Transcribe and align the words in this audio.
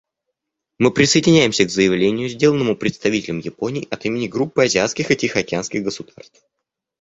Мы 0.79 0.89
присоединяемся 0.89 1.63
к 1.63 1.69
заявлению, 1.69 2.27
сделанному 2.27 2.75
представителем 2.75 3.37
Японии 3.37 3.87
от 3.91 4.03
имени 4.03 4.27
Группы 4.27 4.63
азиатских 4.63 5.11
и 5.11 5.15
тихоокеанских 5.15 5.83
государств. 5.83 6.41